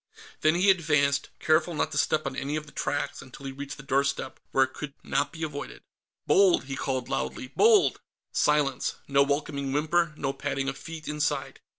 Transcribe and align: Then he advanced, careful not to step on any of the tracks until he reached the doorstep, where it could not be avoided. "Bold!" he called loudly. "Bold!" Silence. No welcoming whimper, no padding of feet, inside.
Then 0.39 0.55
he 0.55 0.71
advanced, 0.71 1.29
careful 1.39 1.75
not 1.75 1.91
to 1.91 1.97
step 1.99 2.25
on 2.25 2.35
any 2.35 2.55
of 2.55 2.65
the 2.65 2.71
tracks 2.71 3.21
until 3.21 3.45
he 3.45 3.51
reached 3.51 3.77
the 3.77 3.83
doorstep, 3.83 4.39
where 4.49 4.63
it 4.63 4.73
could 4.73 4.95
not 5.03 5.31
be 5.31 5.43
avoided. 5.43 5.83
"Bold!" 6.25 6.63
he 6.63 6.75
called 6.75 7.07
loudly. 7.07 7.49
"Bold!" 7.55 8.01
Silence. 8.31 8.95
No 9.07 9.21
welcoming 9.21 9.71
whimper, 9.73 10.15
no 10.17 10.33
padding 10.33 10.67
of 10.67 10.75
feet, 10.75 11.07
inside. 11.07 11.59